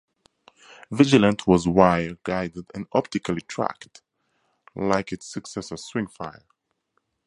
[0.89, 4.01] Vigilant was wire-guided and optically tracked,
[4.73, 6.41] like its successor Swingfire.